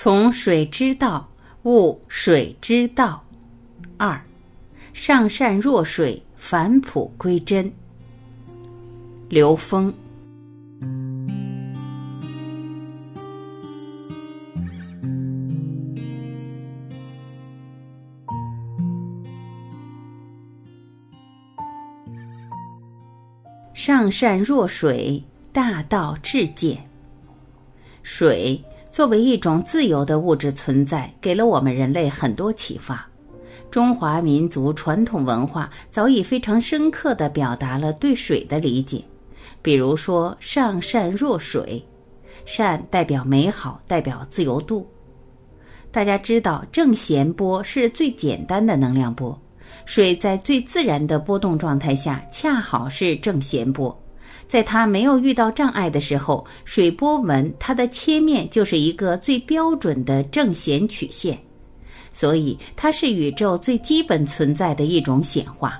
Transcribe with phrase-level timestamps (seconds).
[0.00, 1.28] 从水之道
[1.64, 3.20] 悟水之道。
[3.96, 4.22] 二，
[4.92, 7.68] 上善若水，返璞归真。
[9.28, 9.92] 刘峰。
[23.74, 25.20] 上善若水，
[25.52, 26.88] 大道至简。
[28.04, 28.62] 水。
[28.98, 33.08] 作为一种自由的物质存在，给了我们人类很多启发。
[33.70, 39.00] 中华民族传统文化早已非常深刻地表达了对水的理解。
[39.62, 41.80] 比如说“上善若水”，
[42.44, 44.84] 善代表美好，代表自由度。
[45.92, 49.40] 大家知道，正弦波是最简单的能量波，
[49.86, 53.96] 水在最自然的波动状态下，恰好是正弦波。
[54.46, 61.38] 在它没有遇到障碍的时候，水波纹它的切面就是一个最标准的正弦曲线，
[62.12, 65.78] 所以它是宇宙最基本存在的一种显化。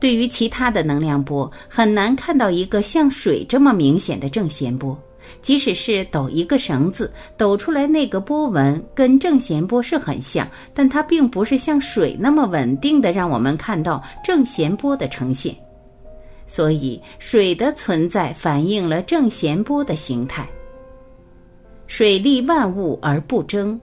[0.00, 4.98] 对于其他的能量波，很难看到一个像水这么明显的正弦波。
[5.40, 15.56] 即使是抖一个绳子，抖出来那个波纹跟正弦波是很像，但它并不是像水那么稳定的让我们看到正弦波的呈现。
[16.54, 20.46] 所以，水的存在反映了正弦波的形态。
[21.86, 23.80] 水利万物而不争，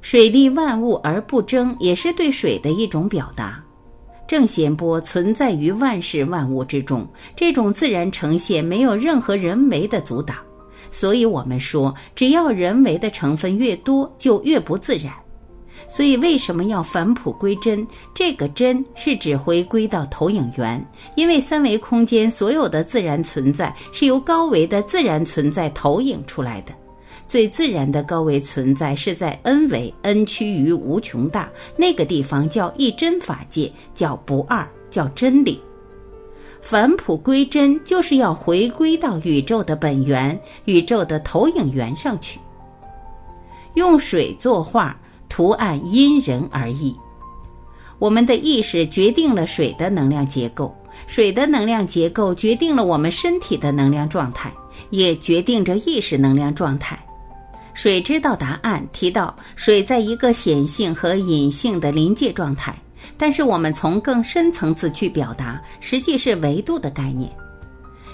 [0.00, 3.62] 水利万物而不争，也是对水的一种表达。
[4.26, 10.36] 正弦波存在于万事万物之中，这种自然呈现没有任何人为的阻挡。
[10.90, 15.14] 所以我们说，只要人为的成分越多，就越不自然。
[15.94, 17.86] 所以，为什么要返璞归真？
[18.14, 20.82] 这个“真”是指回归到投影源，
[21.16, 26.72] 因为三维空间所有的自然存在是由高维的自然存在投影出来的。
[27.28, 35.60] 最自然的高维存在是在 n 维，n 趋于无穷大那个地方，叫一真法界，叫不二，叫真理。
[36.62, 42.40] 返璞归真，就是要回归到宇宙的本源、宇宙的投影源上去。
[43.74, 44.98] 用水作画。
[45.32, 46.94] 图案因人而异，
[47.98, 50.76] 我们的意识决定了水的能量结构，
[51.06, 54.52] 水的能量结构决定了我们身体的能量状态，
[54.90, 57.02] 也决定着意识能量状态。
[57.72, 62.76] 水知道答案提到，水在一个显性和隐性的临界状态，
[63.16, 67.32] 但是我们从更深层次去表达，实际是维度的概念。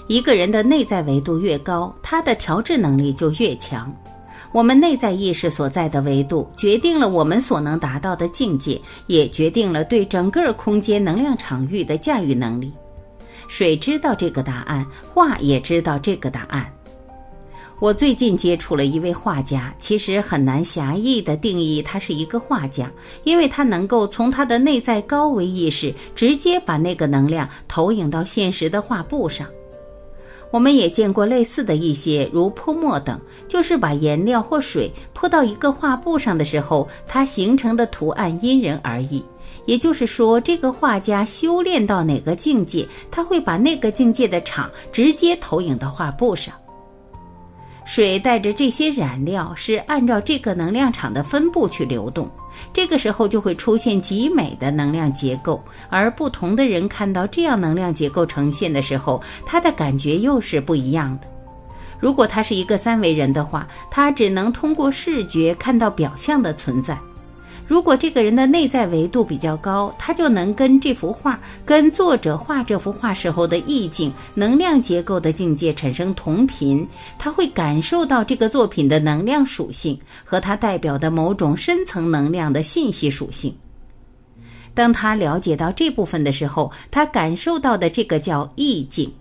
[0.07, 3.93] 一个人的内在维度越高，他的调制能力就越强。
[4.51, 12.73] 我们内在意识所在的维度，决定了我们所能达到的境界，也决定了对整个空间能量场域的驾驭能力。
[13.47, 16.71] 水知道这个答案，画也知道这个答案。
[17.79, 22.91] 我最近接触了一位画家，其实很难狭义的定义他是一个画家，
[23.23, 29.47] 因为他能够从他的内在高维意识直接把那个能量投影到现实的画布上。
[30.51, 39.23] 我们也见过类似的一些，如泼墨等，就是把颜料或水泼到一个画布上的时候，它形成的图案因人而异。
[39.65, 46.53] 也就是说，这个画家修炼到哪个境界，他会把那个境界的场直接投影到画布上。
[47.89, 52.29] 水带着这些染料，是按照这个能量场的分布去流动。
[52.71, 61.27] 这个时候就会出现极美的能量结构，而不同的人看到这样能量结构呈现的时候，他的感觉又是不一样的。
[61.99, 66.95] 如果他是一个三维人的话，他只能通过视觉看到表象的存在。
[67.69, 76.83] 如果这个人的内在维度比较高，他就能跟这幅画、跟作者画这幅画时候的意境、能量结构的境界产生同频，
[77.19, 83.55] 他会感受到这个作品的能量属性和它代表的某种深层能量的信息属性。
[84.73, 89.13] 当他了解到这部分的时候，他感受到的这个叫意境。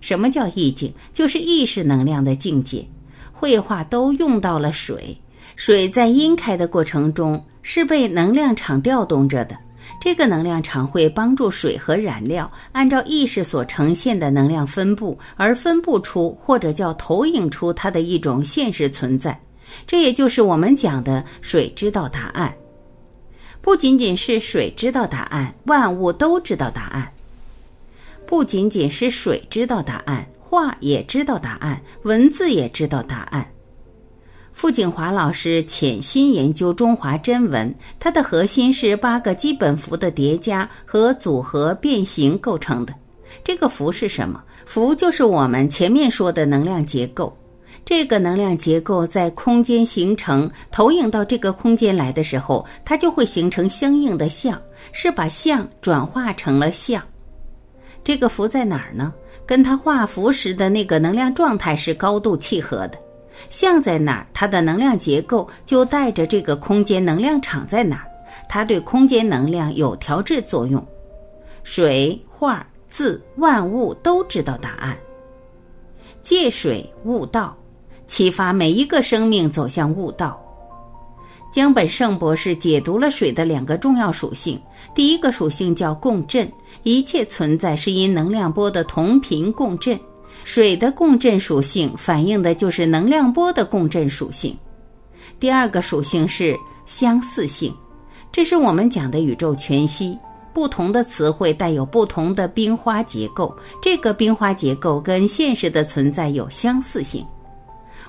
[0.00, 0.92] 什么叫意境？
[1.14, 2.84] 就是意识能量的境界。
[3.32, 5.16] 绘画都用到了水。
[5.58, 9.58] 水在阴开的过程中是被能量场调动着的，
[10.00, 19.36] 这个能量场会帮助水和染料按照意识所呈现的能量分布而分布出或者叫投影出它的一种现实存在。
[19.84, 22.54] 这也就是我们讲的水知道答案。
[23.60, 27.12] 不仅仅是水知道答案，万物都知道答案。
[28.28, 33.44] 不仅仅是水知道答案，画也知道答案，文字也知道答案。
[34.58, 42.92] 傅景华老师潜心研究中华真文，它的核心是八个基本符的叠加和组合变形构成的。
[43.44, 44.42] 这个符是什么？
[44.66, 47.32] 符就是我们前面说的能量结构。
[47.84, 54.60] 这个能量结构在空间形成，投影到这个空间来的时候，它就会形成相应的像，
[54.90, 57.00] 是把像转化成了像。
[58.02, 59.14] 这个符在哪儿呢？
[59.46, 62.98] 跟它画符时的那个能量状态是高度契合的。
[63.48, 68.06] 像在哪儿，它的能量结构就带着这个空间能量场在哪儿，
[68.48, 70.84] 它对空间能量有调制作用。
[71.64, 74.96] 水、画、字、万物都知道答案。
[76.22, 77.56] 借水悟道。
[78.06, 80.42] 启发每一个生命走向悟道。
[81.52, 84.58] 江本胜博士解读了水的两个重要属性。
[84.94, 86.50] 第一个属性叫共振，
[86.84, 90.00] 一切存在是因能量波的同频共振。
[90.44, 94.56] 水的共振属性反映的就是能量波的共振属性。
[95.38, 96.56] 第二个属性是
[96.86, 97.74] 相似性，
[98.32, 100.18] 这是我们讲的宇宙全息。
[100.54, 107.24] 不同的词汇带有不同的冰花结构，这个冰花结构跟现实的存在有相似性。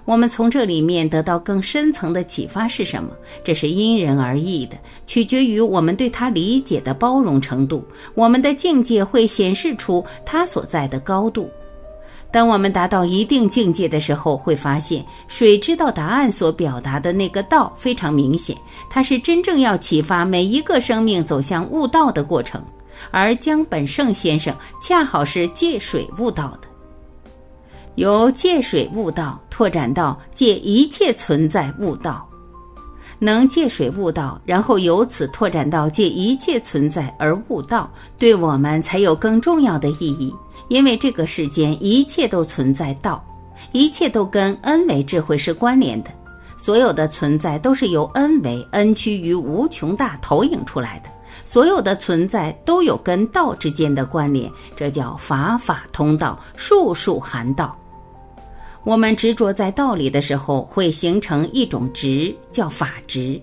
[0.05, 3.11] 我们从这里面得到更深层的启发是什么？
[3.43, 7.85] 这是因人而异的，取决于我们对它理解的包容程度。
[8.15, 11.47] 我们的境界会显示出它所在的高度。
[12.31, 18.55] 当我们达到一定境界的时候，会发现水知道答案所表达的那个道非常明显，
[18.89, 22.63] 它是真正要启发每一个生命走向悟道的过程。
[23.11, 26.67] 而江本胜先生恰好是借水悟道的。
[27.95, 32.27] 由借水悟道拓展到借一切存在悟道，
[33.17, 40.33] 能借水悟道，然后由此拓展到借一切存在而悟道，对我们才有更重要的意义。
[40.69, 43.23] 因为这个世间一切都存在道，
[43.71, 46.09] 一切都跟 n 维智慧是关联的，
[46.57, 51.09] 所有的存在都是由 n 维 n 趋于无穷大投影出来的，
[51.43, 57.75] 所有的存在都有跟道之间的关联，这叫法法通道，术术含道。
[58.85, 63.41] 我们执着在道理的时候，会形成一种执，叫法执。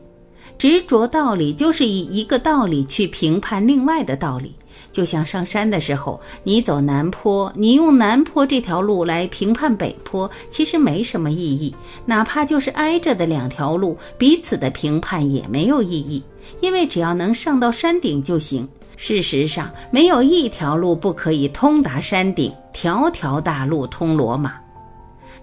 [0.59, 4.55] 执着道理，就是以一个道理去评判另外的道理。
[4.93, 11.75] 就像上山的时候，你走南坡，你用南坡这条路来评判北坡，其实没什么意义。
[12.07, 16.23] 哪怕就是挨着的两条路，彼此的评判也没有意义，
[16.61, 18.67] 因为只要能上到山顶就行。
[18.97, 24.55] 事实上，没有一条路不可以通达山顶，条条大路通罗马。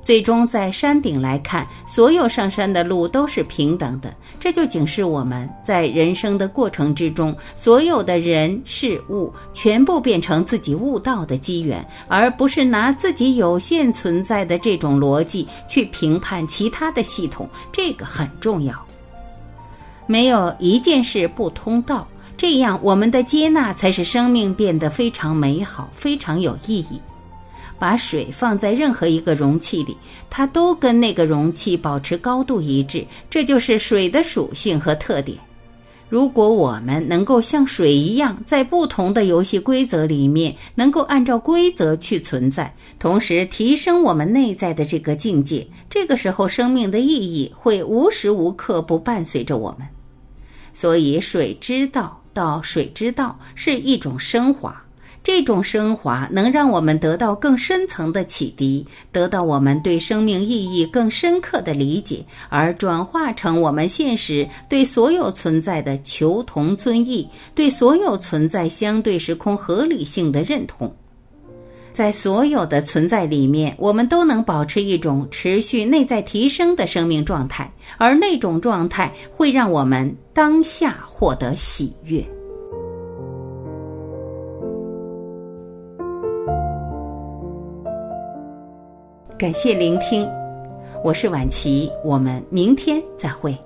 [0.03, 18.75] 最终在山顶来看，所有上山的路都是平等的，这就警示我们在人生的过程之中，所有的人事物全部变成自己悟道的机缘，而不是拿自己有限存在的这种逻辑去评判其他的系统，这个很重要。
[20.05, 22.05] 没有一件事不通道，
[22.35, 27.00] 这样我们的接纳才使生命变得非常美好，非常有意义。
[27.77, 29.97] 把水放在任何一个容器里，
[30.29, 35.37] 它都跟那个容器保持高度一致，这就是水的属性和特点。
[36.09, 49.87] 如果我们能够像水一样，在不同的游戏规则里面，能够按照规则去存在，同时提升我们内在的这个境界，这个时候生命的意义会无时无刻不伴随着我们。
[50.71, 54.82] 所以，水之道到水之道是一种升华。
[55.23, 70.93] 这种升华能让我们得到更深层的启迪，得到我们对生命意义更深刻的理解，而转化成我们现实对所有存在的求同尊异，对所有存在相对时空合理性的认同。
[71.93, 82.21] 在所有的存在里面，我们都能保持一种持续内在提升的生命状态，而那种状态会让我们当下获得喜悦。
[89.35, 90.29] 感谢聆听，
[91.03, 93.57] 我是晚琪，我们明天再会。